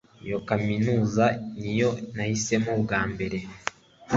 Iyo 0.25 0.37
kaminuza 0.47 1.25
niyo 1.59 1.89
nahisemo 2.15 2.71
bwa 2.83 3.01
mbere 3.11 3.37